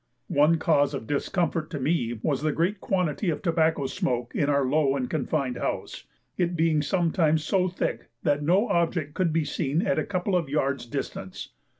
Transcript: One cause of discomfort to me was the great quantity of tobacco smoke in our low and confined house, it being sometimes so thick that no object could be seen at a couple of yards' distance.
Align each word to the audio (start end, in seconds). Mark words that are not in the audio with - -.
One 0.33 0.57
cause 0.57 0.95
of 0.95 1.05
discomfort 1.05 1.69
to 1.69 1.79
me 1.79 2.17
was 2.23 2.41
the 2.41 2.51
great 2.51 2.79
quantity 2.81 3.29
of 3.29 3.43
tobacco 3.43 3.85
smoke 3.85 4.33
in 4.33 4.49
our 4.49 4.65
low 4.65 4.95
and 4.97 5.07
confined 5.07 5.57
house, 5.57 6.05
it 6.39 6.55
being 6.55 6.81
sometimes 6.81 7.43
so 7.43 7.67
thick 7.67 8.09
that 8.23 8.41
no 8.41 8.67
object 8.69 9.13
could 9.13 9.31
be 9.31 9.45
seen 9.45 9.83
at 9.85 9.99
a 9.99 10.03
couple 10.03 10.35
of 10.35 10.49
yards' 10.49 10.87
distance. 10.87 11.49